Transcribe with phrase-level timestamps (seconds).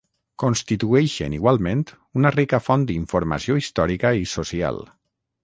[0.43, 1.83] Constitueixen igualment
[2.21, 4.83] una rica font d'informació històrica i social.